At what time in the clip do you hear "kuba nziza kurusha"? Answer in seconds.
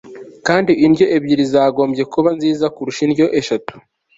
2.13-3.01